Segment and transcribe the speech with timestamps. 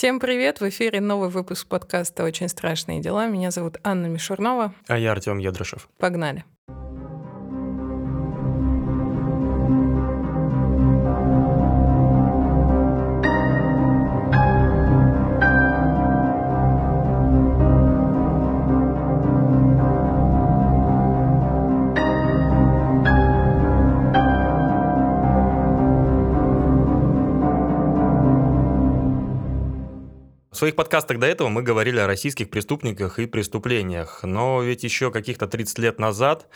[0.00, 0.62] Всем привет!
[0.62, 3.26] В эфире новый выпуск подкаста «Очень страшные дела».
[3.26, 4.72] Меня зовут Анна Мишурнова.
[4.88, 5.90] А я Артем Едрышев.
[5.98, 6.46] Погнали!
[30.60, 35.46] Своих подкастах до этого мы говорили о российских преступниках и преступлениях, но ведь еще каких-то
[35.46, 36.48] 30 лет назад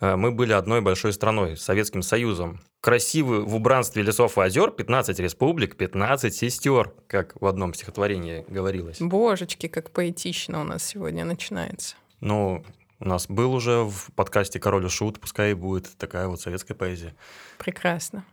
[0.00, 2.60] э, мы были одной большой страной, Советским Союзом.
[2.80, 8.98] Красивый в убранстве лесов и озер 15 республик, 15 сестер, как в одном стихотворении говорилось.
[8.98, 11.96] Божечки, как поэтично у нас сегодня начинается.
[12.20, 12.64] Ну,
[12.98, 16.74] у нас был уже в подкасте «Король и шут», пускай и будет такая вот советская
[16.74, 17.14] поэзия.
[17.58, 18.24] Прекрасно.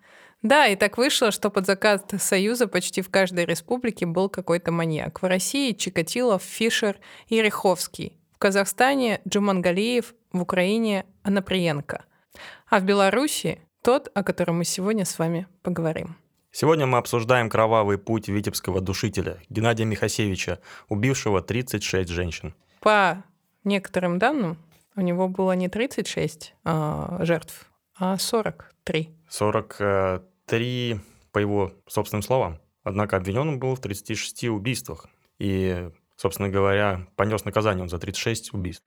[0.43, 5.21] Да, и так вышло, что под заказ Союза почти в каждой республике был какой-то маньяк.
[5.21, 8.17] В России Чикатилов, Фишер и Риховский.
[8.33, 12.05] В Казахстане Джумангалиев, в Украине Анаприенко.
[12.69, 16.17] А в Беларуси тот, о котором мы сегодня с вами поговорим.
[16.51, 22.53] Сегодня мы обсуждаем кровавый путь витебского душителя Геннадия Михасевича, убившего 36 женщин.
[22.79, 23.23] По
[23.63, 24.57] некоторым данным,
[24.95, 29.16] у него было не 36 а, жертв, а 43.
[29.29, 30.99] 43
[31.31, 32.59] по его собственным словам.
[32.83, 35.07] Однако обвинен был в 36 убийствах.
[35.39, 38.85] И, собственно говоря, понес наказание он за 36 убийств.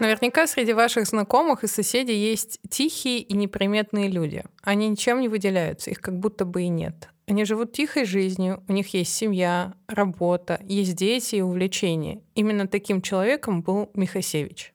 [0.00, 4.44] Наверняка среди ваших знакомых и соседей есть тихие и неприметные люди.
[4.62, 7.08] Они ничем не выделяются, их как будто бы и нет.
[7.26, 12.20] Они живут тихой жизнью, у них есть семья, работа, есть дети и увлечения.
[12.34, 14.73] Именно таким человеком был Михасевич.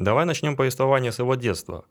[0.00, 1.84] Давай начнем повествование с его детства.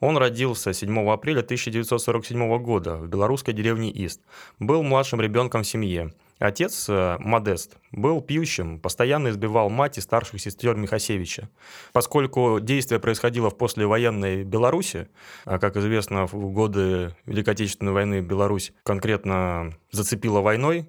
[0.00, 4.20] Он родился 7 апреля 1947 года в белорусской деревне Ист.
[4.58, 6.12] Был младшим ребенком в семье.
[6.38, 11.48] Отец, э, Модест, был пьющим, постоянно избивал мать и старших сестер Михасевича.
[11.94, 15.08] Поскольку действие происходило в послевоенной Беларуси,
[15.46, 20.86] а, как известно, в годы Великой Отечественной войны Беларусь конкретно зацепила войной,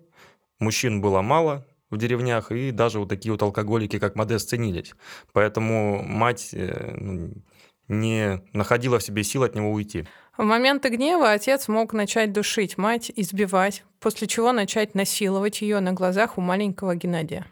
[0.60, 4.94] мужчин было мало, в деревнях, и даже вот такие вот алкоголики, как Модест, ценились.
[5.34, 7.34] Поэтому мать э, ну,
[7.88, 10.08] не находила в себе сил от него уйти.
[10.38, 15.94] В моменты гнева отец мог начать душить мать, избивать, после чего начать насиловать ее на
[15.94, 17.46] глазах у маленького Геннадия.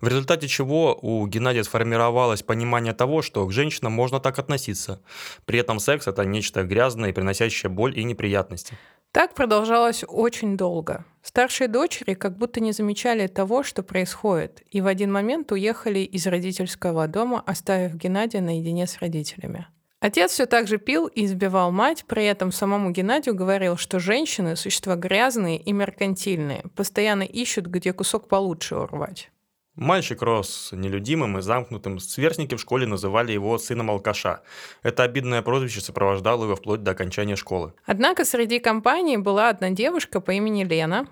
[0.00, 5.00] В результате чего у Геннадия сформировалось понимание того, что к женщинам можно так относиться.
[5.46, 8.76] При этом секс– это нечто грязное и приносящее боль и неприятности.
[9.12, 11.04] Так продолжалось очень долго.
[11.22, 16.26] Старшие дочери как будто не замечали того, что происходит, и в один момент уехали из
[16.26, 19.66] родительского дома, оставив Геннадия наедине с родителями.
[20.00, 24.56] Отец все так же пил и избивал мать, при этом самому Геннадию говорил, что женщины–
[24.56, 29.30] существа грязные и меркантильные, постоянно ищут, где кусок получше урвать.
[29.74, 34.42] Мальчик рос нелюдимым и замкнутым, сверстники в школе называли его сыном алкаша.
[34.82, 37.72] Это обидное прозвище сопровождало его вплоть до окончания школы.
[37.86, 41.08] Однако среди компании была одна девушка по имени Лена,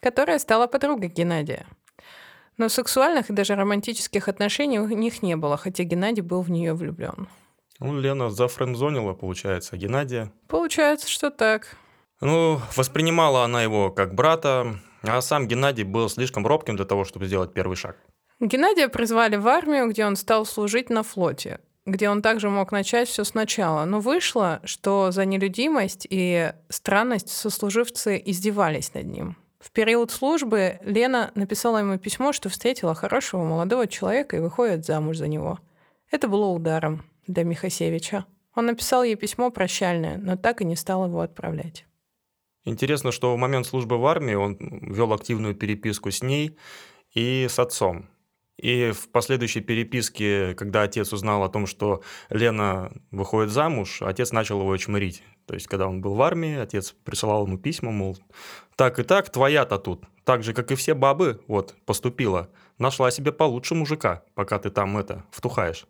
[0.00, 1.66] которая стала подругой Геннадия.
[2.58, 6.74] Но сексуальных и даже романтических отношений у них не было, хотя Геннадий был в нее
[6.74, 7.28] влюблен.
[7.78, 10.30] Ну, Лена зафрендзонила, получается, Геннадия.
[10.48, 11.76] Получается, что так.
[12.20, 17.26] Ну, воспринимала она его как брата, а сам Геннадий был слишком робким для того, чтобы
[17.26, 17.96] сделать первый шаг.
[18.40, 23.08] Геннадия призвали в армию, где он стал служить на флоте, где он также мог начать
[23.08, 23.84] все сначала.
[23.84, 29.36] Но вышло, что за нелюдимость и странность сослуживцы издевались над ним.
[29.60, 35.18] В период службы Лена написала ему письмо, что встретила хорошего молодого человека и выходит замуж
[35.18, 35.60] за него.
[36.10, 38.26] Это было ударом для Михасевича.
[38.56, 41.86] Он написал ей письмо прощальное, но так и не стал его отправлять.
[42.64, 46.56] Интересно, что в момент службы в армии он вел активную переписку с ней
[47.12, 48.08] и с отцом.
[48.56, 54.60] И в последующей переписке, когда отец узнал о том, что Лена выходит замуж, отец начал
[54.60, 55.24] его чмырить.
[55.46, 58.16] То есть, когда он был в армии, отец присылал ему письма, мол,
[58.76, 62.48] так и так, твоя-то тут, так же, как и все бабы, вот, поступила,
[62.78, 65.86] нашла себе получше мужика, пока ты там это, втухаешь.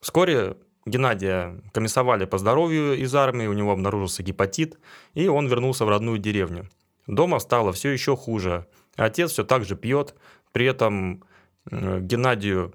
[0.00, 4.78] Вскоре Геннадия комиссовали по здоровью из армии, у него обнаружился гепатит,
[5.14, 6.68] и он вернулся в родную деревню.
[7.06, 8.66] Дома стало все еще хуже.
[8.96, 10.14] Отец все так же пьет,
[10.52, 11.24] при этом
[11.70, 12.74] Геннадию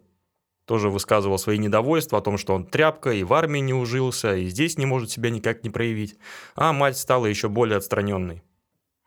[0.66, 4.48] тоже высказывал свои недовольства о том, что он тряпка и в армии не ужился, и
[4.48, 6.18] здесь не может себя никак не проявить.
[6.56, 8.44] А мать стала еще более отстраненной.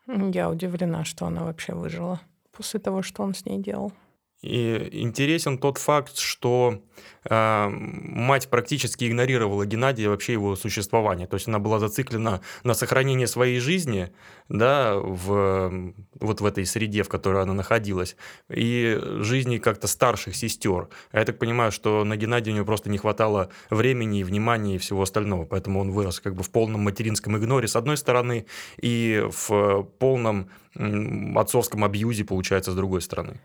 [0.07, 2.19] Я удивлена, что она вообще выжила
[2.51, 3.93] после того, что он с ней делал.
[4.43, 6.81] И интересен тот факт, что
[7.23, 11.27] э, мать практически игнорировала Геннадия вообще его существование.
[11.27, 14.11] То есть она была зациклена на сохранении своей жизни
[14.49, 18.17] да, в, вот в этой среде, в которой она находилась,
[18.49, 20.89] и жизни как-то старших сестер.
[21.13, 24.75] А я так понимаю, что на Геннадия у него просто не хватало времени и внимания
[24.75, 25.45] и всего остального.
[25.45, 30.49] Поэтому он вырос как бы в полном материнском игноре с одной стороны и в полном
[30.75, 33.39] отцовском абьюзе, получается, с другой стороны.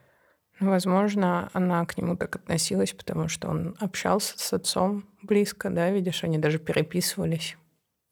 [0.60, 6.25] Возможно, она к нему так относилась, потому что он общался с отцом близко, да, видишь,
[6.25, 7.56] они даже переписывались.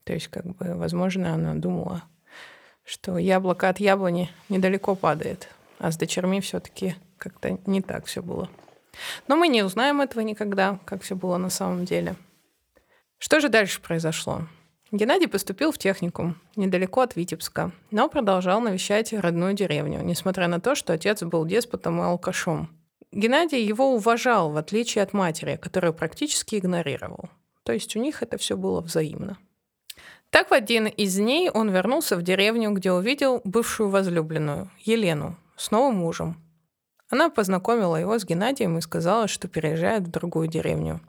[0.05, 2.05] То есть, как бы, возможно, она думала,
[2.85, 5.49] что яблоко от яблони недалеко падает,
[5.81, 8.49] а с дочерьми все-таки как-то не так все было.
[9.27, 12.15] Но мы не узнаем этого никогда, как все было на самом деле.
[13.19, 14.47] Что же дальше произошло?
[14.93, 20.77] Геннадий поступил в техникум, недалеко от Витебска, но продолжал навещать родную деревню, несмотря на то,
[20.77, 22.71] что отец был деспотом и алкашом.
[23.11, 27.31] Геннадий его уважал, в отличие от матери, которую практически игнорировал.
[27.65, 29.39] То есть у них это все было взаимно.
[30.31, 35.73] Так в один из дней он вернулся в деревню, где увидел бывшую возлюбленную, Елену, с
[35.73, 36.37] новым мужем.
[37.11, 41.01] Она познакомила его с Геннадием и сказала, что переезжает в другую деревню,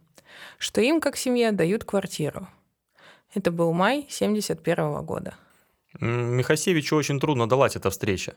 [0.58, 2.48] что им, как семье, дают квартиру–
[3.34, 5.36] это был май 71 года.
[6.00, 8.36] Михасевичу очень трудно далась эта встреча.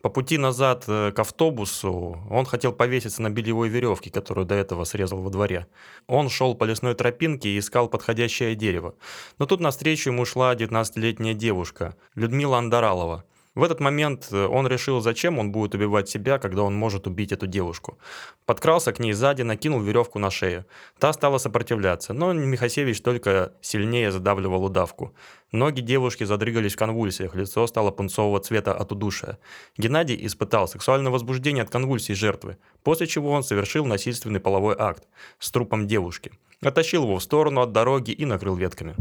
[0.00, 4.84] По пути назад э, к автобусу он хотел повеситься на бельевой веревке, которую до этого
[4.84, 5.66] срезал во дворе.
[6.06, 8.94] Он шел по лесной тропинке и искал подходящее дерево.
[9.38, 13.24] Но тут навстречу ему шла 19-летняя девушка, Людмила Андаралова.
[13.56, 17.32] В этот момент э, он решил, зачем он будет убивать себя, когда он может убить
[17.32, 17.98] эту девушку.
[18.46, 20.66] Подкрался к ней сзади, накинул веревку на шею.
[21.00, 25.14] Та стала сопротивляться, но Михасевич только сильнее задавливал удавку.
[25.50, 29.38] Ноги девушки задрыгались в конвульсиях, лицо стало пунцового цвета от удушия.
[29.76, 35.08] Геннадий испытал сексуальное возбуждение от конвульсий жертвы, после чего он совершил насильственный половой акт
[35.40, 36.30] с трупом девушки.
[36.62, 38.94] Оттащил его в сторону от дороги и накрыл ветками.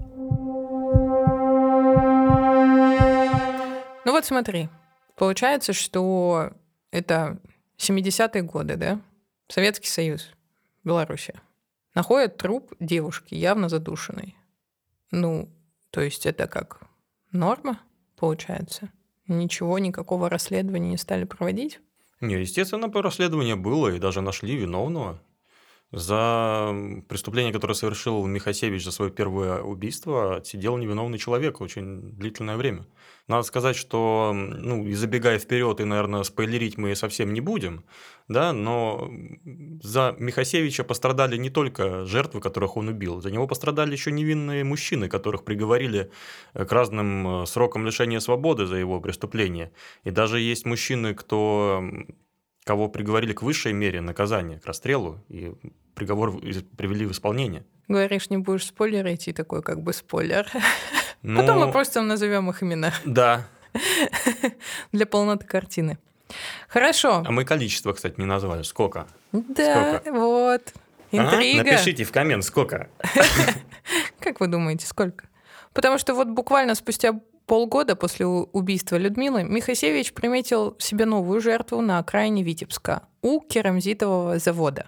[4.20, 4.68] Вот смотри,
[5.16, 6.52] получается, что
[6.92, 7.40] это
[7.78, 9.02] 70-е годы, да?
[9.48, 10.32] Советский Союз,
[10.84, 11.42] Белоруссия.
[11.96, 14.36] Находят труп девушки, явно задушенной.
[15.12, 15.50] Ну,
[15.90, 16.82] то есть это как
[17.32, 17.80] норма,
[18.18, 18.92] получается?
[19.26, 21.80] Ничего, никакого расследования не стали проводить?
[22.20, 25.22] Не, естественно, по расследованию было, и даже нашли виновного.
[25.92, 26.72] За
[27.08, 32.86] преступление, которое совершил Михасевич за свое первое убийство, сидел невиновный человек очень длительное время.
[33.28, 37.84] Надо сказать, что, ну, и забегая вперед, и, наверное, спойлерить мы совсем не будем,
[38.28, 39.10] да, но
[39.82, 45.10] за Михасевича пострадали не только жертвы, которых он убил, за него пострадали еще невинные мужчины,
[45.10, 46.12] которых приговорили
[46.54, 49.72] к разным срокам лишения свободы за его преступление.
[50.04, 51.84] И даже есть мужчины, кто
[52.64, 55.54] кого приговорили к высшей мере наказания, к расстрелу, и
[55.96, 57.66] приговор привели в исполнение.
[57.88, 60.48] Говоришь, не будешь спойлеры идти, такой как бы спойлер.
[61.22, 62.94] Ну, Потом мы просто назовем их имена.
[63.04, 63.48] Да.
[64.92, 65.98] Для полноты картины.
[66.68, 67.24] Хорошо.
[67.26, 68.64] А мы количество, кстати, не назвали.
[68.64, 69.08] Сколько?
[69.32, 70.18] Да, сколько?
[70.18, 70.74] вот.
[71.12, 71.62] Интрига.
[71.62, 72.90] Ага, напишите в коммент, сколько.
[74.20, 75.28] Как вы думаете, сколько?
[75.74, 81.98] Потому что вот буквально спустя полгода после убийства Людмилы Михасевич приметил себе новую жертву на
[81.98, 84.88] окраине Витебска у керамзитового завода.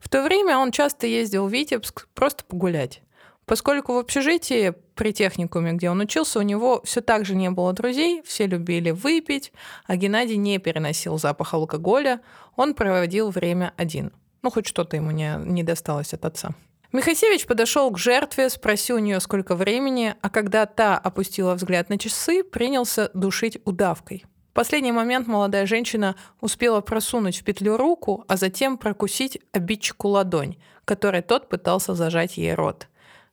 [0.00, 3.02] В то время он часто ездил в Витебск просто погулять.
[3.46, 7.72] Поскольку в общежитии при техникуме, где он учился, у него все так же не было
[7.72, 9.52] друзей, все любили выпить,
[9.86, 12.20] а Геннадий не переносил запах алкоголя,
[12.56, 14.12] он проводил время один.
[14.42, 16.54] Ну, хоть что-то ему не, не досталось от отца.
[16.92, 21.98] Михасевич подошел к жертве, спросил у нее, сколько времени, а когда та опустила взгляд на
[21.98, 24.24] часы, принялся душить удавкой.
[24.54, 30.58] В последний момент молодая женщина успела просунуть в петлю руку, а затем прокусить обидчику ладонь,
[30.84, 32.86] которой тот пытался зажать ей рот.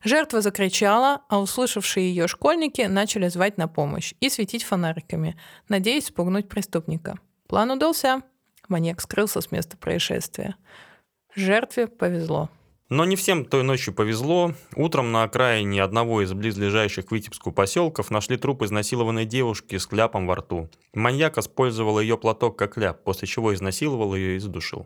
[0.04, 5.38] Жертва закричала, а услышавшие ее школьники начали звать на помощь и светить фонариками,
[5.70, 7.20] надеясь спугнуть преступника.
[7.48, 8.24] План удался.
[8.68, 10.56] Маньяк скрылся с места происшествия.
[11.36, 12.50] Жертве повезло.
[12.92, 14.54] Но не всем той ночью повезло.
[14.76, 20.28] Утром на окраине одного из близлежащих к Витебску поселков нашли труп изнасилованной девушки с кляпом
[20.28, 20.70] во рту.
[20.94, 24.86] Маньяк использовал ее платок как кляп, после чего изнасиловал ее и задушил.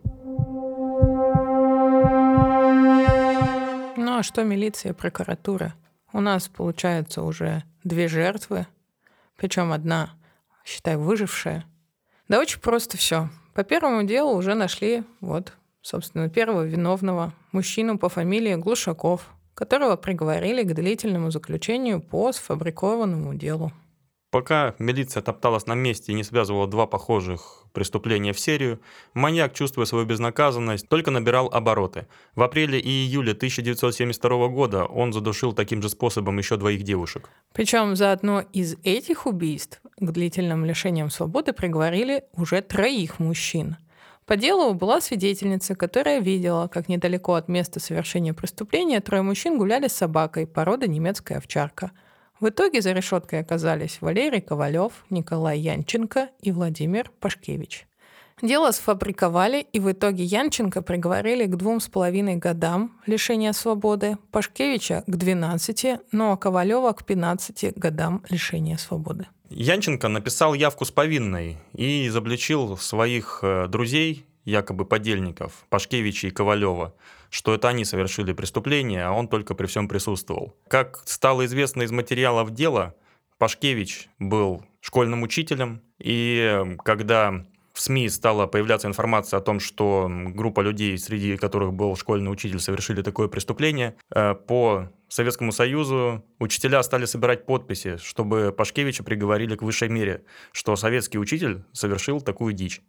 [3.96, 5.74] Ну а что милиция прокуратура?
[6.12, 8.68] У нас, получается, уже две жертвы,
[9.36, 10.10] причем одна,
[10.64, 11.64] считай, выжившая.
[12.28, 13.30] Да очень просто все.
[13.52, 15.54] По первому делу уже нашли вот
[15.86, 23.72] собственно, первого виновного, мужчину по фамилии Глушаков, которого приговорили к длительному заключению по сфабрикованному делу.
[24.32, 28.80] Пока милиция топталась на месте и не связывала два похожих преступления в серию,
[29.14, 32.06] маньяк, чувствуя свою безнаказанность, только набирал обороты.
[32.34, 37.30] В апреле и июле 1972 года он задушил таким же способом еще двоих девушек.
[37.54, 43.76] Причем за одно из этих убийств к длительным лишениям свободы приговорили уже троих мужчин.
[44.26, 49.88] По делу была свидетельница, которая видела, как недалеко от места совершения преступления трое мужчин гуляли
[49.88, 51.92] с собакой породы немецкая овчарка–
[52.38, 57.86] в итоге за решеткой оказались Валерий Ковалев, Николай Янченко и Владимир Пашкевич.
[58.42, 65.02] Дело сфабриковали, и в итоге Янченко приговорили к двум с половиной годам лишения свободы, Пашкевича
[65.06, 69.26] к 12, ну а Ковалева к 15 годам лишения свободы.
[69.50, 76.94] Янченко написал явку с повинной и изобличил своих э, друзей, якобы подельников, Пашкевича и Ковалева,
[77.30, 80.56] что это они совершили преступление, а он только при всем присутствовал.
[80.68, 82.94] Как стало известно из материалов дела,
[83.38, 87.44] Пашкевич был школьным учителем, и когда
[87.76, 92.58] в СМИ стала появляться информация о том, что группа людей, среди которых был школьный учитель,
[92.58, 99.62] совершили такое преступление, э, по Советскому Союзу учителя стали собирать подписи, чтобы Пашкевича приговорили к
[99.62, 102.80] высшей мере, что советский учитель совершил такую дичь.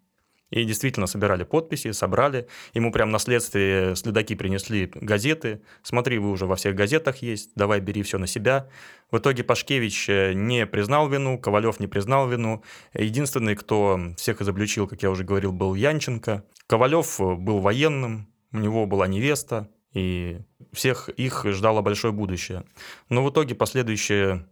[0.49, 2.47] И действительно собирали подписи, собрали.
[2.73, 5.61] Ему прям на следствие следаки принесли газеты.
[5.83, 8.69] Смотри, вы уже во всех газетах есть, давай бери все на себя.
[9.11, 12.63] В итоге Пашкевич э, не признал вину, Ковалев не признал вину.
[12.93, 16.45] Единственный, кто всех изобличил, как я уже говорил, был Янченко.
[16.67, 20.39] Ковалев э, был военным, у него была невеста, и
[20.71, 22.63] всех их ждало большое будущее.
[23.09, 24.47] Но в итоге последующие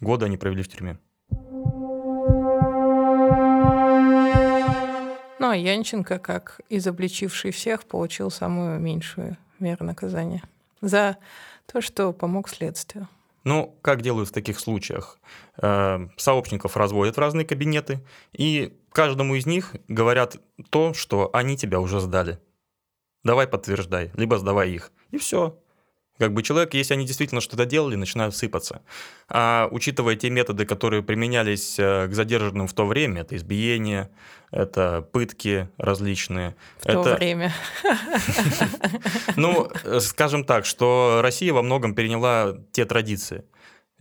[0.00, 0.98] годы они провели в тюрьме.
[5.46, 10.42] Ну, а Янченко, как изобличивший всех, получил самую меньшую меру наказания
[10.80, 11.18] за
[11.66, 13.06] то, что помог следствию.
[13.44, 15.20] Ну, как делают в таких случаях?
[15.62, 18.00] Э, сообщников разводят в разные кабинеты,
[18.32, 20.36] и каждому из них говорят
[20.70, 22.40] то, что они тебя уже сдали.
[23.22, 24.90] Давай подтверждай, либо сдавай их.
[25.12, 25.56] И все.
[26.18, 28.82] Как бы человек, если они действительно что-то делали, начинают сыпаться.
[29.28, 34.10] А учитывая те методы, которые применялись э, к задержанным в то время, это избиение,
[34.50, 36.56] это пытки различные.
[36.80, 37.02] В это...
[37.02, 37.52] то время.
[39.36, 43.44] Ну, э, скажем так, что Россия во многом переняла те традиции.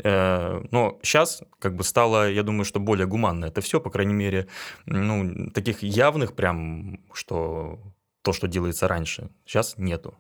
[0.03, 4.13] Э, но сейчас как бы стало, я думаю, что более гуманно это все, по крайней
[4.13, 4.48] мере,
[4.86, 7.79] ну, таких явных прям, что
[8.22, 10.17] то, что делается раньше, сейчас нету.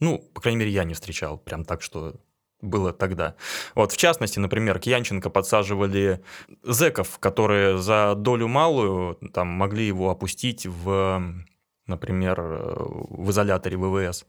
[0.00, 2.16] Ну, по крайней мере, я не встречал прям так, что
[2.62, 3.36] было тогда.
[3.74, 6.20] Вот, в частности, например, Кьянченко подсаживали
[6.64, 11.22] зеков, которые за долю малую там могли его опустить в
[11.86, 14.24] например, в изоляторе ВВС,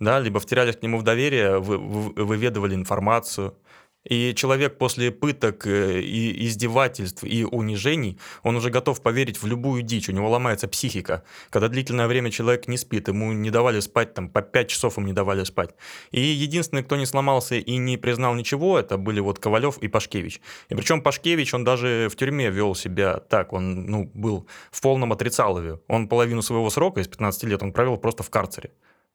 [0.00, 3.56] да, либо втерялись к нему в доверие, вы, вы, выведывали информацию,
[4.04, 9.82] и человек после пыток э, и издевательств и унижений, он уже готов поверить в любую
[9.82, 11.24] дичь, у него ломается психика.
[11.50, 15.06] Когда длительное время человек не спит, ему не давали спать, там по 5 часов ему
[15.06, 15.70] не давали спать.
[16.10, 20.40] И единственный, кто не сломался и не признал ничего, это были вот Ковалев и Пашкевич.
[20.68, 25.12] И причем Пашкевич, он даже в тюрьме вел себя так, он ну, был в полном
[25.12, 25.80] отрицалове.
[25.88, 28.70] Он половину своего срока, из 15 лет, он провел просто в карцере.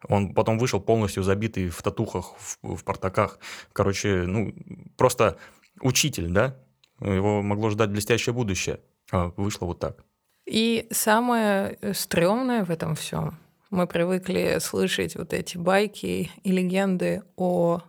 [0.07, 3.39] Он потом вышел полностью забитый в татухах, в, в портаках.
[3.73, 4.53] Короче, ну,
[4.97, 5.37] просто
[5.81, 6.55] учитель, да?
[7.01, 8.79] Его могло ждать блестящее будущее.
[9.11, 10.03] А вышло вот так.
[10.45, 13.37] И самое э, стрёмное в этом всем,
[13.69, 17.81] мы привыкли слышать вот эти байки и легенды о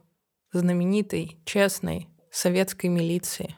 [0.52, 3.56] знаменитой, честной советской милиции.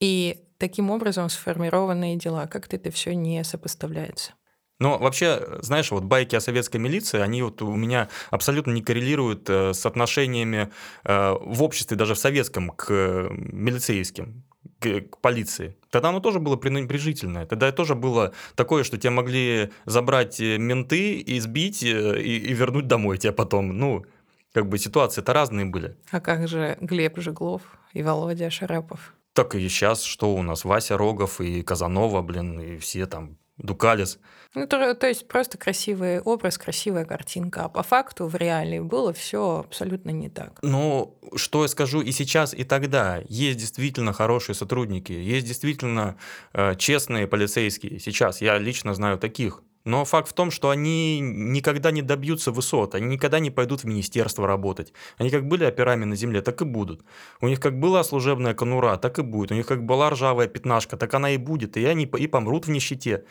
[0.00, 4.32] И таким образом сформированные дела, как-то это все не сопоставляется.
[4.80, 9.48] Но вообще, знаешь, вот байки о советской милиции, они вот у меня абсолютно не коррелируют
[9.48, 10.70] э, с отношениями
[11.04, 12.90] э, в обществе, даже в советском, к
[13.30, 14.42] милицейским,
[14.80, 15.76] к, полиции.
[15.90, 17.46] Тогда оно тоже было пренебрежительное.
[17.46, 23.18] Тогда тоже было такое, что тебя могли забрать э, менты, избить и, и вернуть домой
[23.18, 23.78] тебя потом.
[23.78, 24.04] Ну,
[24.52, 25.96] как бы ситуации-то разные были.
[26.10, 27.62] А как же Глеб Жеглов
[27.92, 29.14] и Володя Шарапов?
[29.34, 34.18] Так и сейчас, что у нас, Вася Рогов и Казанова, блин, и все там Дукалис.
[34.54, 37.64] Ну, то, то есть просто красивый образ, красивая картинка.
[37.64, 40.58] А по факту в реалии было все абсолютно не так.
[40.62, 43.20] Ну, что я скажу и сейчас, и тогда.
[43.28, 46.16] Есть действительно хорошие сотрудники, есть действительно
[46.52, 47.98] э, честные полицейские.
[48.00, 49.62] Сейчас я лично знаю таких.
[49.84, 53.84] Но факт в том, что они никогда не добьются высот, они никогда не пойдут в
[53.84, 54.94] министерство работать.
[55.18, 57.02] Они как были операми на земле, так и будут.
[57.42, 59.52] У них как была служебная конура, так и будет.
[59.52, 61.76] У них как была ржавая пятнашка, так она и будет.
[61.76, 63.24] И они и помрут в нищете.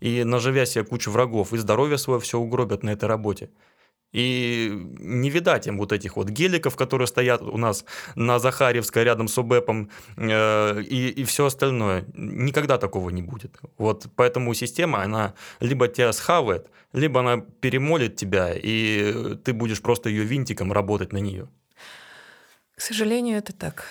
[0.00, 3.50] И наживя себе кучу врагов, и здоровье свое все угробят на этой работе.
[4.12, 7.84] И не видать им вот этих вот геликов, которые стоят у нас
[8.14, 12.04] на Захаревской рядом с УБЭПом э, и, и все остальное.
[12.14, 13.58] Никогда такого не будет.
[13.76, 20.08] Вот поэтому система, она либо тебя схавает, либо она перемолит тебя, и ты будешь просто
[20.08, 21.48] ее винтиком работать на нее.
[22.74, 23.84] К сожалению, это так.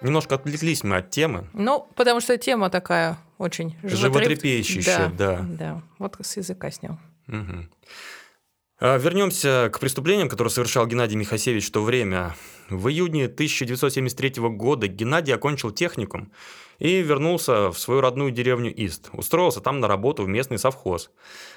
[0.00, 1.46] Немножко отвлеклись мы от темы.
[1.52, 5.38] Ну, потому что тема такая очень животрепещущая, да.
[5.38, 5.82] Да, да.
[5.98, 6.98] Вот с языка снял.
[7.26, 7.66] Угу.
[8.80, 12.36] Вернемся к преступлениям, которые совершал Геннадий Михасевич в то время.
[12.68, 16.30] В июне 1973 года Геннадий окончил техникум
[16.78, 19.08] и вернулся в свою родную деревню Ист.
[19.14, 21.10] Устроился там на работу в местный совхоз.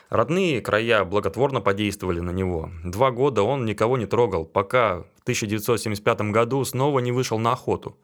[0.10, 2.72] Родные края благотворно подействовали на него.
[2.86, 7.98] Два года он никого не трогал, пока в 1975 году снова не вышел на охоту.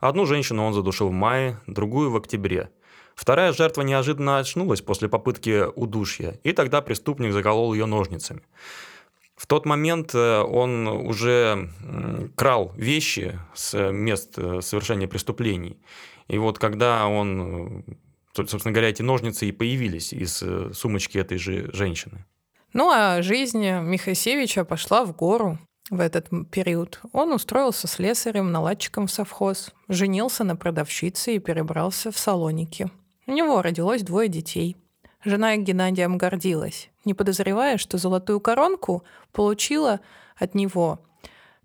[0.00, 2.70] Одну женщину он задушил в мае, другую в октябре.
[3.18, 8.42] Вторая жертва неожиданно очнулась после попытки удушья, и тогда преступник заколол ее ножницами.
[9.34, 11.68] В тот момент э, он уже
[12.36, 15.80] крал вещи с мест э, совершения преступлений.
[16.28, 17.82] И вот когда он,
[18.36, 20.40] э, собственно говоря, эти ножницы и появились из
[20.72, 22.24] сумочки этой же женщины.
[22.72, 25.58] Ну а жизнь Михасевича пошла в гору
[25.90, 27.00] в этот период.
[27.12, 32.88] Он устроился слесарем, наладчиком в совхоз, женился на продавщице и перебрался в Салоники.
[33.28, 34.78] У него родилось двое детей.
[35.22, 40.00] Жена Геннадием гордилась, не подозревая, что золотую коронку получила
[40.34, 41.00] от него,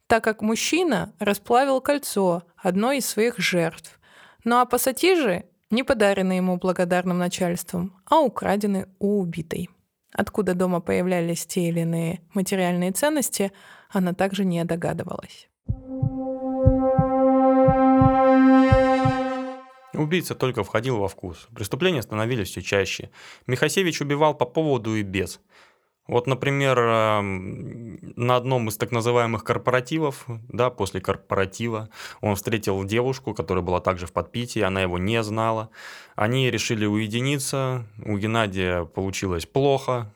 [0.08, 3.98] так как мужчина расплавил кольцо одной из своих жертв.
[4.44, 9.70] Ну а пассатижи не подарены ему благодарным начальством, а украдены у убитой.
[10.12, 13.54] Откуда дома появлялись те или иные материальные ценности,
[13.90, 15.48] она также не догадывалась.
[19.94, 21.48] Убийца только входил во вкус.
[21.56, 23.12] Преступления становились все чаще.
[23.46, 25.40] Михасевич убивал по поводу и без.
[26.08, 33.34] Вот, например, эм, на одном из так называемых корпоративов, да, после корпоратива, он встретил девушку,
[33.34, 35.70] которая была также в подпитии, она его не знала.
[36.16, 40.14] Они решили уединиться, у Геннадия получилось плохо.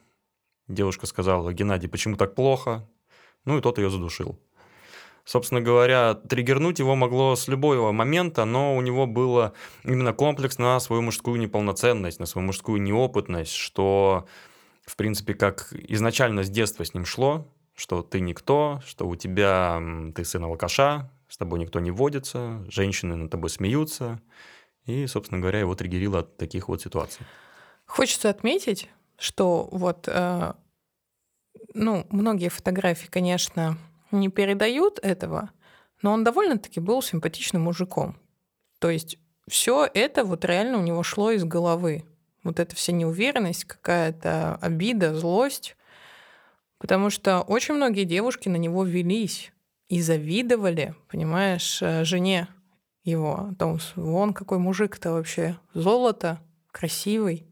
[0.68, 2.86] Девушка сказала, Геннадий, почему так плохо?
[3.46, 4.38] Ну и тот ее задушил.
[5.28, 9.52] Собственно говоря, триггернуть его могло с любого момента, но у него было
[9.84, 14.26] именно комплекс на свою мужскую неполноценность, на свою мужскую неопытность, что,
[14.86, 19.82] в принципе, как изначально с детства с ним шло, что ты никто, что у тебя
[20.16, 24.22] ты сын алкаша, с тобой никто не водится, женщины над тобой смеются.
[24.86, 27.26] И, собственно говоря, его триггерило от таких вот ситуаций.
[27.86, 30.54] Хочется отметить, что вот э,
[31.74, 33.78] ну, многие фотографии, конечно,
[34.12, 35.52] не передают этого,
[36.02, 38.18] но он довольно-таки был симпатичным мужиком.
[38.80, 39.18] То есть
[39.48, 42.04] все это вот реально у него шло из головы.
[42.44, 45.76] Вот эта вся неуверенность, какая-то обида, злость.
[46.78, 49.52] Потому что очень многие девушки на него велись
[49.90, 52.48] и завидовали, понимаешь, э, жене
[53.04, 53.48] его.
[53.52, 55.58] О том, вон какой мужик-то вообще.
[55.74, 56.40] Золото,
[56.72, 57.47] красивый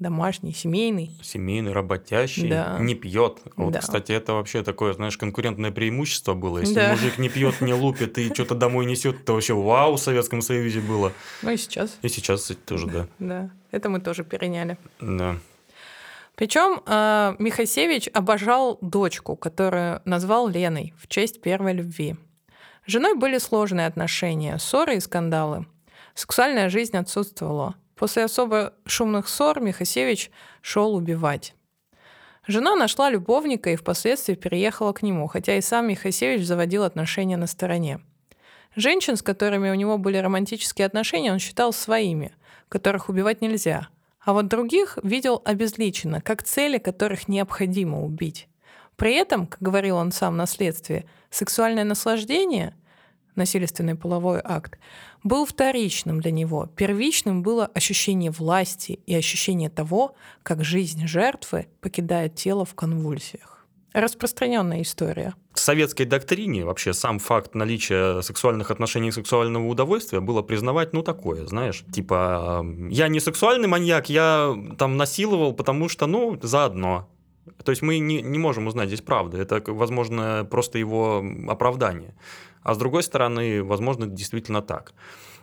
[0.00, 1.12] домашний, семейный.
[1.22, 2.78] Семейный, работящий, да.
[2.80, 3.38] не пьет.
[3.54, 3.80] Вот, да.
[3.80, 6.58] кстати, это вообще такое, знаешь, конкурентное преимущество было.
[6.58, 6.90] Если да.
[6.90, 10.80] мужик не пьет, не лупит и что-то домой несет, это вообще вау в Советском Союзе
[10.80, 11.12] было.
[11.42, 11.96] Ну и сейчас.
[12.02, 13.06] И сейчас, кстати, тоже, да.
[13.20, 14.76] Да, это мы тоже переняли.
[15.00, 15.36] Да.
[16.34, 22.16] Причем э, Михасевич обожал дочку, которую назвал Леной в честь первой любви.
[22.86, 25.66] С женой были сложные отношения, ссоры и скандалы.
[26.14, 27.74] Сексуальная жизнь отсутствовала.
[28.00, 30.30] После особо шумных ссор Михасевич
[30.62, 31.54] шел убивать.
[32.46, 37.46] Жена нашла любовника и впоследствии переехала к нему, хотя и сам Михасевич заводил отношения на
[37.46, 38.00] стороне.
[38.74, 42.32] Женщин, с которыми у него были романтические отношения, он считал своими,
[42.70, 43.88] которых убивать нельзя,
[44.24, 48.48] а вот других видел обезличенно, как цели, которых необходимо убить.
[48.96, 52.74] При этом, как говорил он сам на следствии, сексуальное наслаждение,
[53.40, 54.78] насильственный половой акт,
[55.24, 56.66] был вторичным для него.
[56.76, 63.66] Первичным было ощущение власти и ощущение того, как жизнь жертвы покидает тело в конвульсиях.
[63.92, 65.34] Распространенная история.
[65.52, 71.02] В советской доктрине вообще сам факт наличия сексуальных отношений и сексуального удовольствия было признавать, ну,
[71.02, 77.08] такое, знаешь, типа, я не сексуальный маньяк, я там насиловал, потому что, ну, заодно.
[77.64, 79.36] То есть мы не, не можем узнать здесь правду.
[79.36, 82.14] Это, возможно, просто его оправдание.
[82.62, 84.92] А с другой стороны, возможно, действительно так.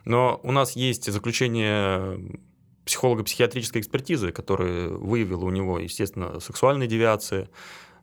[0.06, 2.40] Но у нас есть заключение
[2.86, 7.50] психолого-психиатрической экспертизы, которая выявила у него, естественно, сексуальные девиации,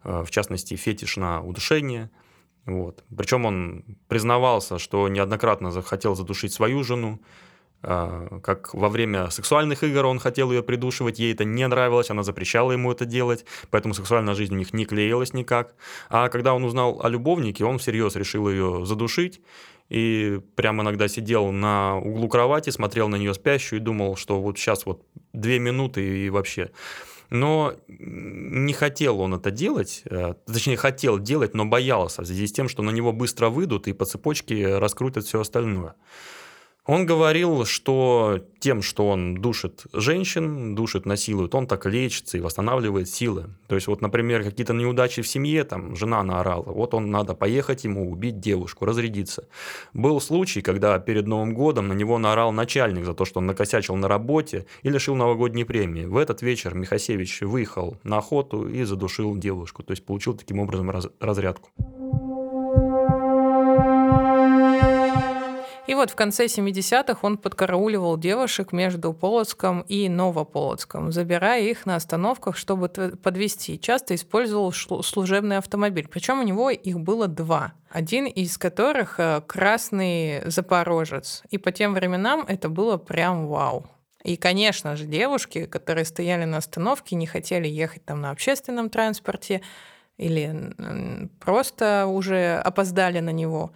[0.03, 2.11] э, в частности, фетиш на удушение.
[2.67, 3.05] Вот.
[3.17, 7.21] Причем он признавался, что неоднократно захотел задушить свою жену,
[8.43, 12.73] как во время сексуальных игр он хотел ее придушивать, ей это не нравилось, она запрещала
[12.73, 15.75] ему это делать, поэтому сексуальная жизнь у них не клеилась никак.
[16.09, 19.41] А когда он узнал о любовнике, он всерьез решил ее задушить,
[19.89, 24.59] и прямо иногда сидел на углу кровати, смотрел на нее спящую и думал, что вот
[24.59, 26.71] сейчас вот две минуты и вообще.
[27.31, 32.53] Но не хотел он это делать, э, точнее хотел делать, но боялся в связи с
[32.53, 35.95] тем, что на него быстро выйдут и по цепочке раскрутят все остальное.
[36.87, 43.09] Он говорил, что тем, что он душит женщин, душит, насилует, он так лечится и восстанавливает
[43.09, 43.47] силы.
[43.69, 47.85] То есть вот, например, какие-то неудачи в семье, там жена наорала, вот он надо поехать
[47.85, 49.49] ему убить девушку, разрядиться.
[49.95, 53.97] Был случай, когда перед Новым годом на него наорал начальник за то, что он накосячил
[53.97, 56.05] на работе и лишил новогодней премии.
[56.05, 60.91] В этот вечер Михасевич выехал на охоту и задушил девушку, то есть получил таким образом
[60.91, 61.71] раз разрядку.
[65.87, 71.97] И вот в конце 70-х он подкарауливал девушек между Полоцком и Новополоцком, забирая их на
[71.97, 73.79] остановках, чтобы подвести.
[73.79, 76.09] Часто использовал служебный автомобиль.
[76.09, 77.75] Причем у него их было два.
[77.91, 81.43] Один из которых э, красный запорожец.
[81.51, 83.87] И по тем временам это было прям вау.
[84.25, 89.61] И, конечно же, девушки, которые стояли на остановке, не хотели ехать там на общественном транспорте
[90.17, 90.75] или
[91.41, 93.73] просто уже опоздали на него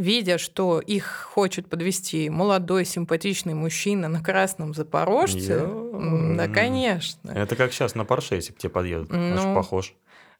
[0.00, 6.36] видя, что их хочет подвести молодой симпатичный мужчина на красном запорожце, Йо.
[6.36, 7.30] да, конечно.
[7.30, 9.10] Это как сейчас на Порше, если к тебе подъедут.
[9.10, 9.94] Ну, похож.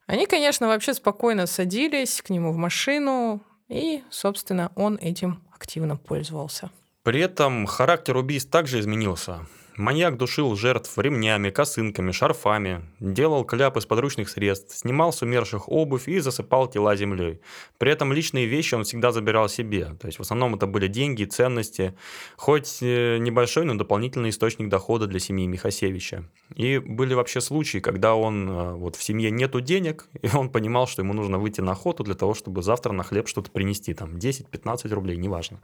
[0.06, 6.70] Они, конечно, вообще спокойно садились к нему в машину, и, собственно, он этим активно пользовался.
[7.02, 9.46] При этом характер убийств также изменился.
[9.80, 16.06] Маньяк душил жертв ремнями, косынками, шарфами, делал кляп из подручных средств, снимал с умерших обувь
[16.06, 17.40] и засыпал тела землей.
[17.78, 19.96] При этом личные вещи он всегда забирал себе.
[19.98, 21.94] То есть в основном это были деньги, ценности,
[22.36, 26.24] хоть э, небольшой, но дополнительный источник дохода для семьи Михасевича.
[26.54, 30.86] И были вообще случаи, когда он э, вот в семье нету денег, и он понимал,
[30.88, 34.16] что ему нужно выйти на охоту для того, чтобы завтра на хлеб что-то принести, там
[34.16, 35.62] 10-15 рублей, неважно.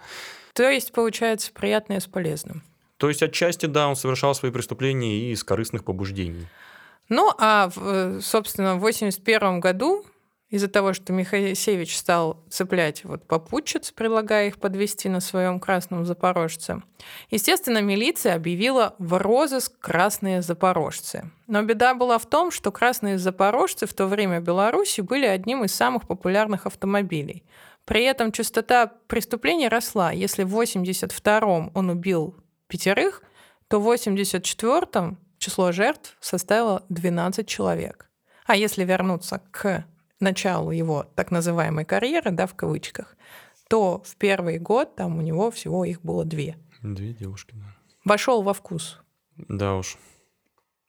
[0.55, 2.62] То есть получается приятное с полезным.
[2.98, 6.46] То есть отчасти, да, он совершал свои преступления и из корыстных побуждений.
[7.09, 10.04] Ну, а, э, собственно, в 1981 году
[10.48, 16.82] из-за того, что Михаисевич стал цеплять вот попутчиц, предлагая их подвести на своем красном запорожце,
[17.30, 21.30] естественно, милиция объявила в розыск красные запорожцы.
[21.48, 25.74] Но беда была в том, что красные запорожцы в то время Беларуси были одним из
[25.74, 27.44] самых популярных автомобилей.
[27.85, 30.11] При этом частота преступлений росла.
[30.11, 32.35] Если в 1982 он убил
[32.66, 33.22] пятерых,
[33.68, 38.11] то в 84-м число жертв составило 12 человек.
[38.46, 39.85] А если вернуться к
[40.20, 43.16] началу его так называемой карьеры, да, в кавычках,
[43.68, 46.57] то в первый год там у него всего их было две.
[46.83, 47.76] Две девушки, да.
[48.05, 49.00] Вошел во вкус.
[49.37, 49.98] Да уж.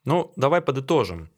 [0.04, 1.30] Ну, давай подытожим.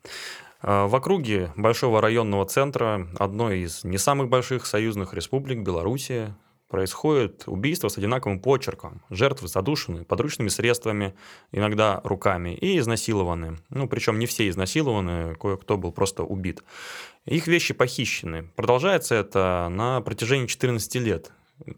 [0.61, 6.37] А, в округе большого районного центра одной из не самых больших союзных республик Белоруссия
[6.71, 9.03] происходит убийство с одинаковым почерком.
[9.11, 11.15] Жертвы задушены подручными средствами,
[11.53, 13.59] иногда руками, и изнасилованы.
[13.69, 16.63] Ну, причем не все изнасилованы, кое-кто был просто убит.
[17.27, 18.49] Их вещи похищены.
[18.55, 21.33] Продолжается это на протяжении 14 лет.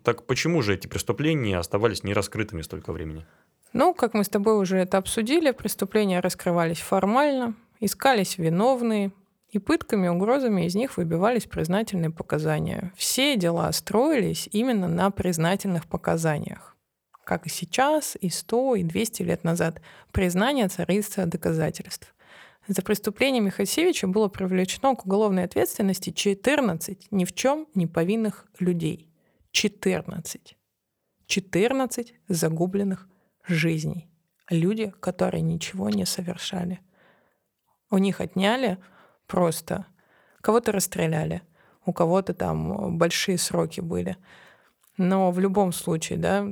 [0.05, 3.27] Так почему же эти преступления оставались нераскрытыми столько времени?
[3.73, 9.11] Ну, как мы с тобой уже это обсудили, преступления раскрывались формально, искались виновные,
[9.53, 12.93] и пытками, угрозами из них выбивались признательные показания.
[12.97, 16.75] Все дела строились именно на признательных показаниях.
[17.25, 19.83] Как и сейчас, и 100, и 200 лет назад.
[20.11, 22.15] Признание царица доказательств.
[22.67, 29.11] За преступление Михасевича было привлечено к уголовной ответственности 14 ни в чем не повинных людей.
[29.51, 30.57] 14.
[31.27, 33.07] 14 загубленных
[33.47, 34.09] жизней.
[34.49, 36.81] Люди, которые ничего не совершали.
[37.91, 38.79] У них отняли
[39.33, 39.87] просто.
[40.43, 41.41] Кого-то расстреляли,
[41.87, 44.19] у кого-то там большие сроки были.
[44.99, 46.49] Но в любом случае, да,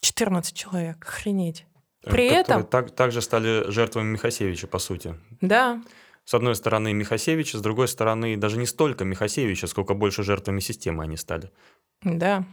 [0.00, 1.66] 14 человек, охренеть.
[2.04, 2.64] Э, При этом...
[2.64, 5.16] Так, также стали жертвами Михасевича, по сути.
[5.40, 5.82] Да.
[6.24, 11.02] С одной стороны Михасевича, с другой стороны даже не столько Михасевича, сколько больше жертвами системы
[11.02, 11.50] они стали.
[12.02, 12.44] Да,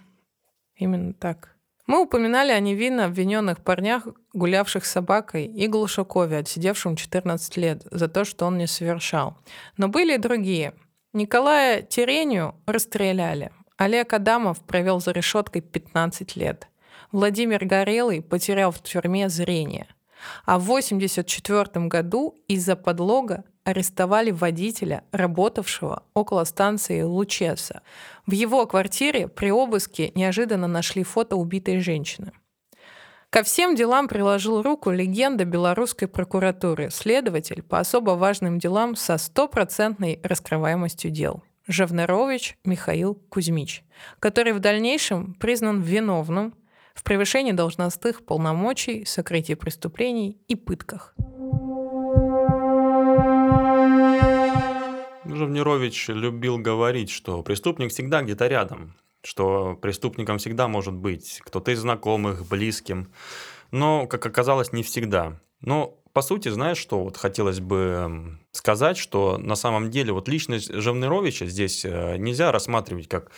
[0.76, 1.55] именно так.
[1.88, 8.08] Мы упоминали о невинно обвиненных парнях, гулявших с собакой, и Глушакове, отсидевшем 14 лет, за
[8.08, 9.38] то, что он не совершал.
[9.78, 10.74] Но были и другие.
[11.14, 13.52] Николая Терению расстреляли.
[13.78, 16.68] Олег Адамов провел за решеткой 15 лет.
[17.12, 19.88] Владимир Горелый потерял в тюрьме зрение.
[20.46, 27.82] А в 1984 году из-за подлога арестовали водителя, работавшего около станции Лучеса.
[28.26, 32.32] В его квартире при обыске неожиданно нашли фото убитой женщины.
[33.32, 40.22] Ко всем делам приложил руку легенда белорусской прокуратуры, следователь по особо важным делам со стопроцентной
[40.24, 41.44] раскрываемостью дел.
[41.68, 43.84] Жавнерович Михаил Кузьмич,
[44.20, 46.54] который в дальнейшем признан виновным
[46.96, 51.14] в превышении должностных полномочий, сокрытии преступлений и пытках.
[55.26, 61.80] Жавнерович любил говорить, что преступник всегда где-то рядом, что преступником всегда может быть кто-то из
[61.80, 63.12] знакомых, близким,
[63.72, 65.40] но, как оказалось, не всегда.
[65.60, 70.72] Но, по сути, знаешь, что вот хотелось бы сказать, что на самом деле вот личность
[70.72, 73.32] Жавнеровича здесь э, нельзя рассматривать как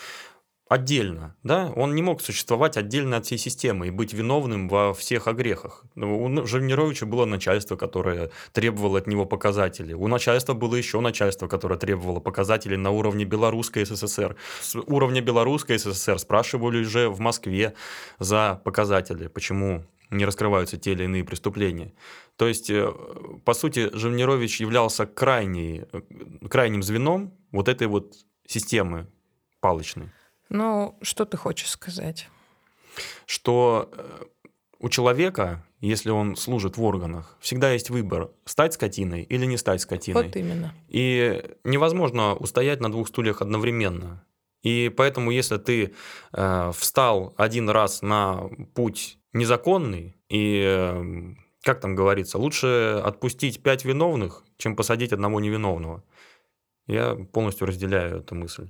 [0.70, 5.28] отдельно, да, он не мог существовать отдельно от всей системы и быть виновным во всех
[5.28, 5.84] огрехах.
[5.96, 9.94] У Жавнировича было начальство, которое требовало от него показателей.
[9.94, 14.36] У начальства было еще начальство, которое требовало показателей на уровне Белорусской СССР.
[14.62, 17.74] С уровня Белорусской СССР спрашивали уже в Москве
[18.20, 21.94] за показатели, почему не раскрываются те или иные преступления.
[22.38, 22.94] То есть, э,
[23.44, 26.02] по сути, Жавнирович являлся крайней, э,
[26.50, 28.14] крайним звеном вот этой вот
[28.46, 29.08] системы
[29.60, 30.12] палочной.
[30.50, 32.30] Ну, что ты хочешь сказать?
[33.26, 34.24] Что э,
[34.80, 39.82] у человека, если он служит в органах, всегда есть выбор, стать скотиной или не стать
[39.82, 40.24] скотиной.
[40.24, 40.74] Вот именно.
[40.88, 44.24] И невозможно устоять на двух стульях одновременно.
[44.64, 45.94] И поэтому, если ты
[46.34, 53.86] э, встал один раз на путь незаконный, и, э, как там говорится, лучше отпустить пять
[53.86, 56.04] виновных, чем посадить одного невиновного.
[56.88, 58.70] Я полностью разделяю эту мысль.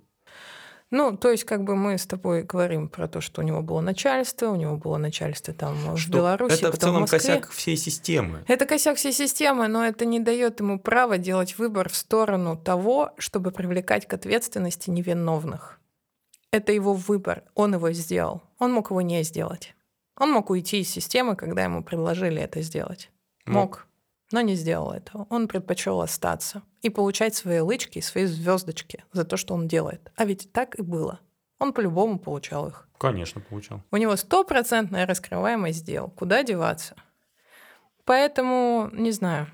[0.89, 3.81] Ну, то есть, как бы мы с тобой говорим про то, что у него было
[3.81, 6.09] начальство, у него было начальство там что?
[6.09, 7.19] в Беларуси, это в целом в Москве.
[7.19, 8.45] косяк всей системы.
[8.47, 13.11] Это косяк всей системы, но это не дает ему права делать выбор в сторону того,
[13.17, 15.79] чтобы привлекать к ответственности невиновных.
[16.51, 18.43] Это его выбор, он его сделал.
[18.57, 19.75] Он мог его не сделать.
[20.17, 23.11] Он мог уйти из системы, когда ему предложили это сделать.
[23.45, 23.87] Мог
[24.31, 25.27] но не сделал этого.
[25.29, 30.11] Он предпочел остаться и получать свои лычки, свои звездочки за то, что он делает.
[30.15, 31.19] А ведь так и было.
[31.59, 32.87] Он по-любому получал их.
[32.99, 33.83] Конечно, получал.
[33.91, 36.09] У него стопроцентная раскрываемость дел.
[36.09, 36.95] Куда деваться?
[38.05, 39.47] Поэтому, не знаю.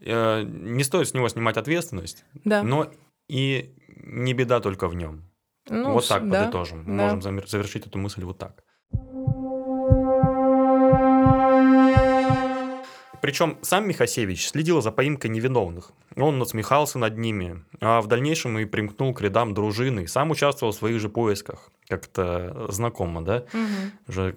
[0.00, 2.62] Э, не стоит с него снимать ответственность, да.
[2.62, 2.90] но
[3.28, 5.28] и не беда только в нем.
[5.68, 6.84] Ну, вот так да, подытожим.
[6.84, 6.92] Да.
[6.92, 8.64] Можем завершить эту мысль вот так.
[13.22, 15.92] Причем сам Михасевич следил за поимкой невиновных.
[16.16, 20.76] Он насмехался над ними, а в дальнейшем и примкнул к рядам дружины, сам участвовал в
[20.76, 21.70] своих же поисках.
[21.86, 23.44] Как-то знакомо, да?
[23.54, 24.08] Угу.
[24.08, 24.36] Уже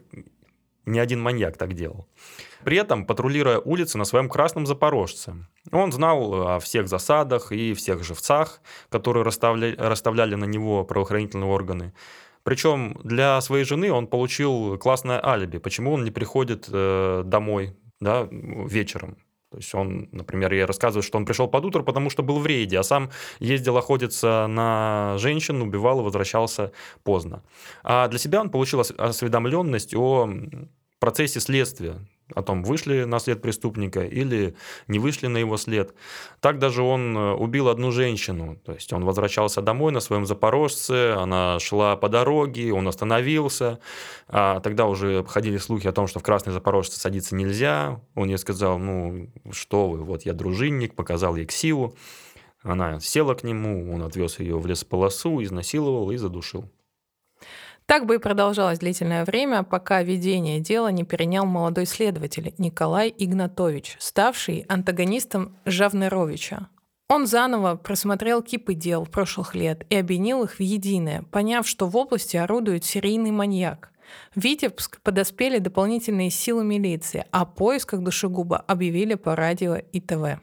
[0.85, 2.05] ни один маньяк так делал.
[2.63, 5.33] При этом, патрулируя улицы на своем красном запорожце,
[5.71, 11.91] он знал о всех засадах и всех живцах, которые расставляли, расставляли на него правоохранительные органы.
[12.43, 18.27] Причем для своей жены он получил классное алиби, почему он не приходит э, домой да,
[18.31, 19.17] вечером.
[19.51, 22.45] То есть он, например, я рассказываю, что он пришел под утро, потому что был в
[22.45, 26.71] рейде, а сам ездил охотиться на женщин, убивал и возвращался
[27.03, 27.41] поздно.
[27.83, 30.29] А для себя он получил осведомленность о
[30.99, 31.95] процессе следствия
[32.33, 34.55] о том, вышли на след преступника или
[34.87, 35.93] не вышли на его след.
[36.39, 38.57] Так даже он э, убил одну женщину.
[38.65, 43.79] То есть он возвращался домой на своем запорожце, она шла по дороге, он остановился.
[44.27, 48.01] А тогда уже ходили слухи о том, что в красный запорожце садиться нельзя.
[48.15, 51.95] Он ей сказал, ну что вы, вот я дружинник, показал ей ксиву.
[52.63, 56.67] Она села к нему, он отвез ее в лесополосу, изнасиловал и задушил.
[57.87, 63.95] Так бы и продолжалось длительное время, пока ведение дела не перенял молодой следователь Николай Игнатович,
[63.99, 66.69] ставший антагонистом Жавнеровича.
[67.07, 71.95] Он заново просмотрел кипы дел прошлых лет и объединил их в единое, поняв, что в
[71.95, 73.91] области орудует серийный маньяк.
[74.35, 80.39] В Витебск подоспели дополнительные силы милиции, а о поисках душегуба объявили по радио и ТВ.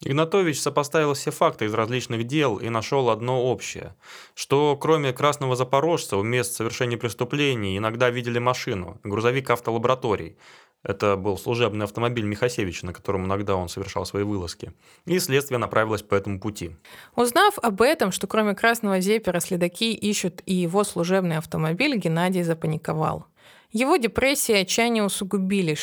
[0.00, 3.94] Игнатович сопоставил все факты из различных дел и нашел одно общее,
[4.34, 10.36] что кроме красного запорожца у мест совершения преступлений иногда видели машину, грузовик автолабораторий.
[10.82, 14.72] Это был служебный автомобиль Михасевича, на котором иногда он совершал свои вылазки.
[15.06, 16.76] И следствие направилось по этому пути.
[17.16, 23.26] Узнав об этом, что кроме красного зепера следаки ищут и его служебный автомобиль, Геннадий запаниковал.
[23.72, 25.76] Его депрессия и отчаяние усугубили,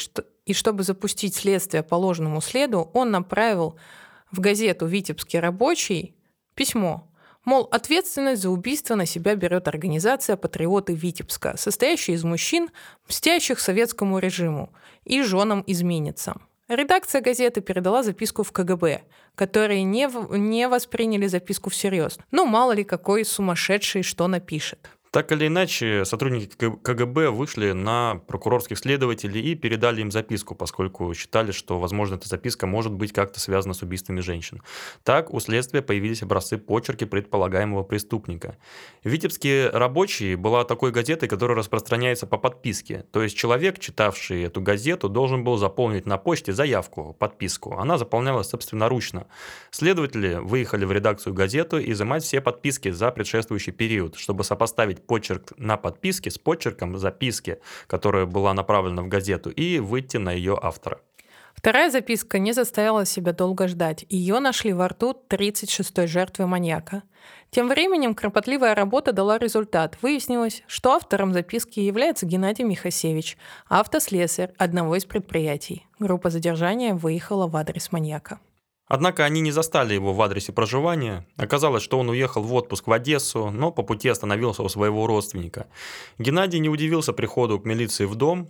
[0.45, 3.77] и чтобы запустить следствие по ложному следу, он направил
[4.33, 6.15] в газету «Витебский рабочий»
[6.55, 7.07] письмо,
[7.45, 12.69] мол, ответственность за убийство на себя берет организация «Патриоты Витебска», состоящая из мужчин,
[13.07, 14.73] мстящих советскому режиму
[15.05, 16.41] и женам-изменницам.
[16.67, 19.03] Редакция газеты передала записку в КГБ,
[19.35, 22.17] которые не, не восприняли записку всерьез.
[22.31, 24.89] Ну, мало ли какой сумасшедший что напишет.
[25.13, 31.51] Так или иначе, сотрудники КГБ вышли на прокурорских следователей и передали им записку, поскольку считали,
[31.51, 34.63] что, возможно, эта записка может быть как-то связана с убийствами женщин.
[35.03, 38.57] Так у следствия появились образцы почерки предполагаемого преступника.
[39.03, 43.05] Витебские рабочие была такой газетой, которая распространяется по подписке.
[43.11, 47.77] То есть человек, читавший эту газету, должен был заполнить на почте заявку, подписку.
[47.77, 49.27] Она заполнялась собственноручно.
[49.69, 55.77] Следователи выехали в редакцию газету изымать все подписки за предшествующий период, чтобы сопоставить почерк на
[55.77, 60.99] подписке с почерком записки, которая была направлена в газету, и выйти на ее автора.
[61.53, 64.05] Вторая записка не заставила себя долго ждать.
[64.09, 67.03] Ее нашли во рту 36-й жертвы маньяка.
[67.51, 69.97] Тем временем кропотливая работа дала результат.
[70.01, 73.37] Выяснилось, что автором записки является Геннадий Михасевич,
[73.69, 75.87] автослесарь одного из предприятий.
[75.99, 78.39] Группа задержания выехала в адрес маньяка.
[78.87, 81.25] Однако они не застали его в адресе проживания.
[81.37, 85.67] Оказалось, что он уехал в отпуск в Одессу, но по пути остановился у своего родственника.
[86.17, 88.49] Геннадий не удивился приходу к милиции в дом,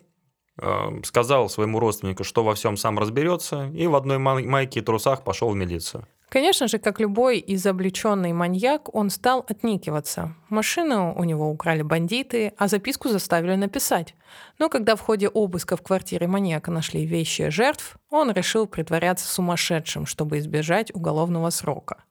[0.58, 5.24] э, сказал своему родственнику, что во всем сам разберется, и в одной майке и трусах
[5.24, 6.08] пошел в милицию.
[6.34, 10.34] Конечно же, как любой изобличенный маньяк, он стал отникиваться.
[10.50, 14.16] Машину у него украли бандиты, а записку заставили написать.
[14.58, 20.08] Но когда в ходе обыска в квартире маньяка нашли вещи жертв, он решил притворяться сумасшедшим,
[20.08, 22.04] чтобы избежать уголовного срока.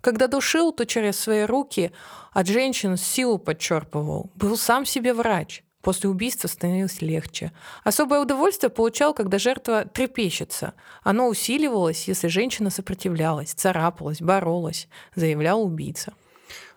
[0.00, 1.92] Когда душил, то через свои руки
[2.32, 4.32] от женщин силу подчерпывал.
[4.34, 5.62] Был сам себе врач.
[5.82, 7.52] После убийства становилось легче.
[7.84, 10.74] Особое удовольствие получал, когда жертва трепещется.
[11.02, 16.14] Оно усиливалось, если женщина сопротивлялась, царапалась, боролась, заявлял убийца.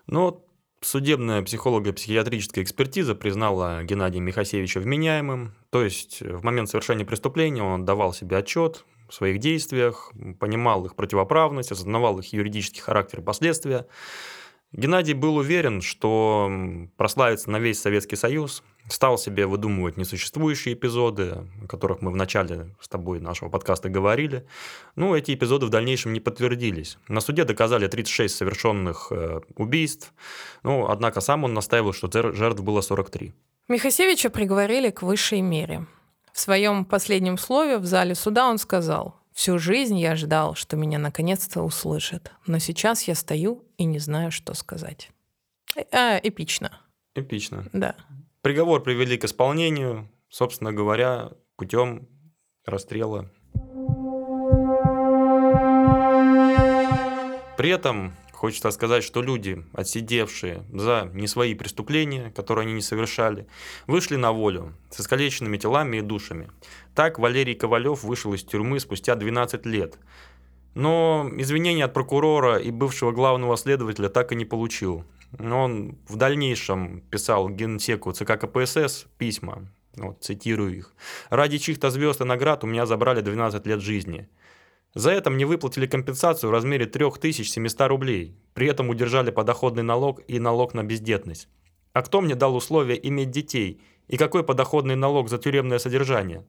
[0.05, 0.43] Но
[0.81, 5.55] судебная психолого-психиатрическая экспертиза признала Геннадия Михасевича вменяемым.
[5.71, 10.95] То есть в момент совершения преступления он давал себе отчет в своих действиях, понимал их
[10.95, 13.87] противоправность, осознавал их юридический характер и последствия.
[14.71, 16.49] Геннадий был уверен, что
[16.95, 22.75] прославится на весь Советский Союз, стал себе выдумывать несуществующие эпизоды, о которых мы в начале
[22.79, 24.45] с тобой нашего подкаста говорили.
[24.95, 26.97] Ну, эти эпизоды в дальнейшем не подтвердились.
[27.07, 30.13] На суде доказали 36 совершенных э, убийств,
[30.63, 33.33] ну, однако сам он настаивал, что жертв было 43.
[33.67, 35.85] Михасевича приговорили к высшей мере.
[36.33, 40.99] В своем последнем слове в зале суда он сказал Всю жизнь я ждал, что меня
[40.99, 45.09] наконец-то услышат, но сейчас я стою и не знаю, что сказать.
[45.91, 46.81] Э, эпично.
[47.15, 47.65] Эпично.
[47.71, 47.95] Да.
[48.41, 52.07] Приговор привели к исполнению, собственно говоря, путем
[52.65, 53.29] расстрела.
[57.57, 63.45] При этом Хочется сказать, что люди, отсидевшие за не свои преступления, которые они не совершали,
[63.85, 66.49] вышли на волю с искалеченными телами и душами.
[66.95, 69.99] Так Валерий Ковалев вышел из тюрьмы спустя 12 лет.
[70.73, 75.05] Но извинения от прокурора и бывшего главного следователя так и не получил.
[75.37, 80.93] Но он в дальнейшем писал генсеку ЦК КПСС письма, вот, цитирую их.
[81.29, 84.27] «Ради чьих-то звезд и наград у меня забрали 12 лет жизни.
[84.93, 88.35] За это мне выплатили компенсацию в размере 3700 рублей.
[88.53, 91.47] При этом удержали подоходный налог и налог на бездетность.
[91.93, 93.81] А кто мне дал условия иметь детей?
[94.07, 96.45] И какой подоходный налог за тюремное содержание?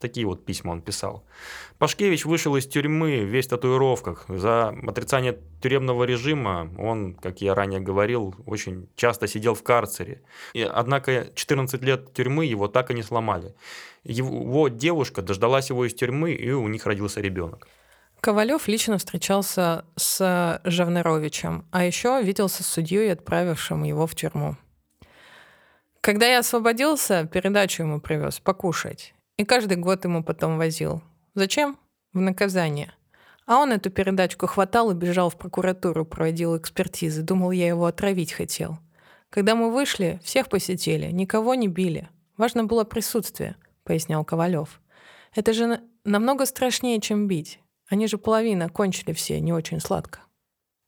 [0.00, 1.24] Такие вот письма он писал.
[1.78, 4.26] Пашкевич вышел из тюрьмы весь в татуировках.
[4.28, 10.22] За отрицание тюремного режима он, как я ранее говорил, очень часто сидел в карцере.
[10.54, 13.54] И, однако 14 лет тюрьмы его так и не сломали.
[14.04, 17.66] Его девушка дождалась его из тюрьмы, и у них родился ребенок.
[18.20, 24.56] Ковалев лично встречался с Жавнеровичем, а еще виделся с судьей, отправившим его в тюрьму.
[26.00, 29.14] Когда я освободился, передачу ему привез покушать.
[29.38, 31.00] И каждый год ему потом возил.
[31.34, 31.78] Зачем?
[32.12, 32.92] В наказание.
[33.46, 37.22] А он эту передачку хватал и бежал в прокуратуру, проводил экспертизы.
[37.22, 38.78] Думал, я его отравить хотел.
[39.30, 42.08] Когда мы вышли, всех посетили, никого не били.
[42.36, 44.80] Важно было присутствие, пояснял Ковалев.
[45.34, 47.60] Это же намного страшнее, чем бить.
[47.88, 50.20] Они же половина кончили все не очень сладко.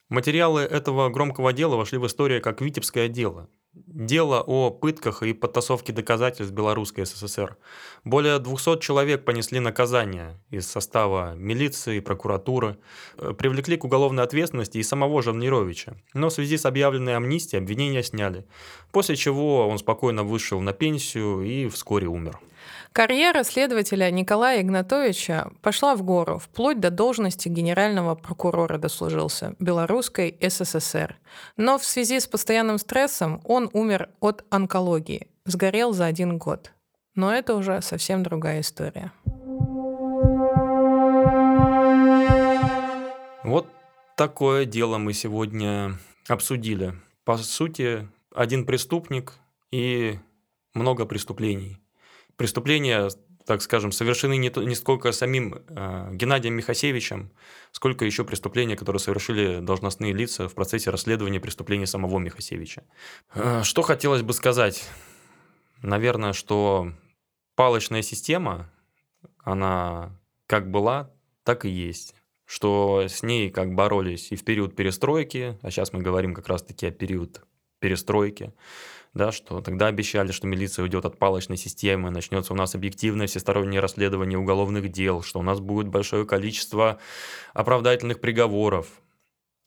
[0.08, 3.48] Материалы этого громкого дела вошли в историю как «Витебское дело».
[3.72, 7.56] Дело о пытках и подтасовке доказательств Белорусской ССР.
[8.02, 12.78] Более 200 человек понесли наказание из состава милиции прокуратуры.
[13.16, 15.94] Э, привлекли к уголовной ответственности и самого Жавнировича.
[16.14, 18.44] Но в связи с объявленной амнистией обвинения сняли.
[18.90, 22.40] После чего он спокойно вышел на пенсию и вскоре умер.
[22.92, 31.16] Карьера следователя Николая Игнатовича пошла в гору, вплоть до должности генерального прокурора дослужился Белорусской СССР.
[31.56, 36.72] Но в связи с постоянным стрессом он умер от онкологии, сгорел за один год.
[37.14, 39.12] Но это уже совсем другая история.
[43.44, 43.66] Вот
[44.16, 45.96] такое дело мы сегодня
[46.28, 46.94] обсудили.
[47.24, 49.34] По сути, один преступник
[49.70, 50.18] и
[50.74, 51.79] много преступлений.
[52.40, 53.10] Преступления,
[53.44, 57.30] так скажем, совершены не, не сколько самим э, Геннадием Михасевичем,
[57.70, 62.84] сколько еще преступления, которые совершили должностные лица в процессе расследования преступлений самого Михасевича.
[63.34, 64.88] Э, что хотелось бы сказать?
[65.82, 66.94] Наверное, что
[67.56, 68.72] палочная система,
[69.44, 71.10] она как была,
[71.44, 72.14] так и есть
[72.46, 76.86] что с ней как боролись и в период перестройки, а сейчас мы говорим как раз-таки
[76.86, 77.42] о период
[77.80, 78.54] перестройки,
[79.12, 83.80] да, что тогда обещали, что милиция уйдет от палочной системы, начнется у нас объективное всестороннее
[83.80, 86.98] расследование уголовных дел, что у нас будет большое количество
[87.52, 88.86] оправдательных приговоров,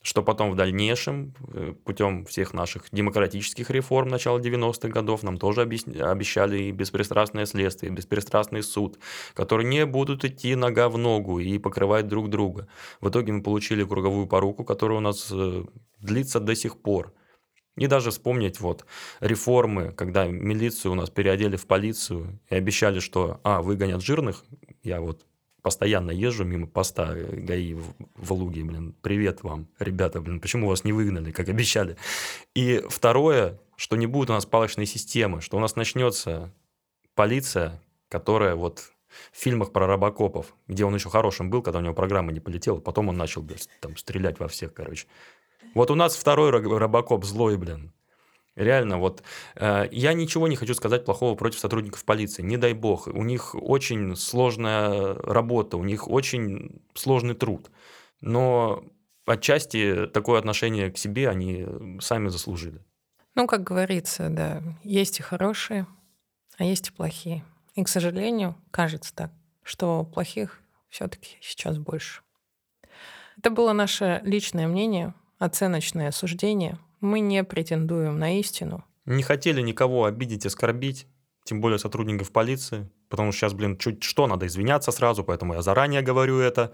[0.02, 5.62] что потом в дальнейшем, э, путем всех наших демократических реформ начала 90-х годов, нам тоже
[5.62, 9.00] обещали и беспристрастное следствие, и беспристрастный суд,
[9.34, 12.68] которые не будут идти нога в ногу и покрывать друг друга.
[13.02, 15.64] В итоге мы получили круговую поруку, которая у нас э,
[16.00, 17.14] длится до сих пор.
[17.76, 18.86] И даже вспомнить вот
[19.20, 24.44] реформы, когда милицию у нас переодели в полицию и обещали, что, а, выгонят жирных,
[24.84, 25.26] я вот
[25.64, 30.68] постоянно езжу мимо поста э, ГАИ в, в Луге, блин, привет вам, ребята, блин, почему
[30.68, 31.98] вас не выгнали, как обещали.
[32.54, 36.54] И второе, что не будет у нас палочной системы, что у нас начнется
[37.16, 38.92] полиция, которая вот
[39.32, 42.80] в фильмах про робокопов, где он еще хорошим был, когда у него программа не полетела,
[42.80, 43.48] потом он начал
[43.80, 45.08] там стрелять во всех, короче.
[45.74, 47.94] Вот у нас второй робокоп злой, блин.
[48.56, 49.24] Реально, вот
[49.56, 53.08] э, я ничего не хочу сказать плохого против сотрудников полиции, не дай бог.
[53.08, 57.72] У них очень сложная работа, у них очень сложный труд.
[58.22, 58.84] Но
[59.26, 61.66] отчасти такое отношение к себе они
[62.00, 62.80] сами заслужили.
[63.34, 65.88] Ну, как говорится, да, есть и хорошие,
[66.58, 67.44] а есть и плохие.
[67.74, 69.32] И, к сожалению, кажется так,
[69.64, 70.60] что плохих
[70.90, 72.22] все-таки сейчас больше.
[73.36, 78.84] Это было наше личное мнение, оценочное суждение– мы не претендуем на истину.
[79.06, 81.06] Не хотели никого обидеть, оскорбить,
[81.44, 85.62] тем более сотрудников полиции, потому что сейчас, блин, чуть что, надо извиняться сразу, поэтому я
[85.62, 86.74] заранее говорю это.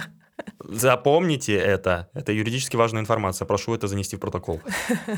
[0.58, 2.10] Запомните это.
[2.14, 3.46] Это юридически важная информация.
[3.46, 4.60] Прошу это занести в протокол.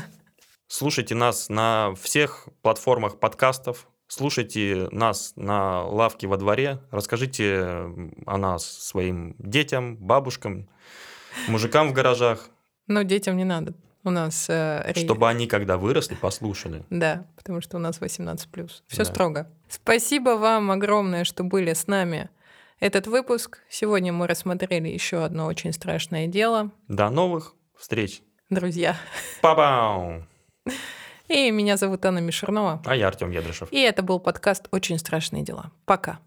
[0.67, 3.87] Слушайте нас на всех платформах подкастов.
[4.07, 6.79] Слушайте нас на лавке во дворе.
[6.91, 7.89] Расскажите
[8.27, 10.69] о нас своим детям, бабушкам,
[11.47, 12.51] мужикам в гаражах.
[12.87, 13.73] Но детям не надо
[14.07, 14.47] у нас...
[14.49, 16.83] Э, Чтобы они, когда выросли, послушали.
[16.89, 18.71] Да, потому что у нас 18+.
[18.87, 19.05] Все да.
[19.05, 19.51] строго.
[19.69, 22.29] Спасибо вам огромное, что были с нами
[22.79, 23.59] этот выпуск.
[23.69, 26.71] Сегодня мы рассмотрели еще одно очень страшное дело.
[26.87, 28.21] До новых встреч.
[28.49, 28.95] Друзья.
[29.41, 30.23] Па-бау!
[31.27, 32.81] И меня зовут Анна Мишернова.
[32.85, 33.67] А я Артем Ядрышев.
[33.71, 35.71] И это был подкаст «Очень страшные дела».
[35.83, 36.19] Пока.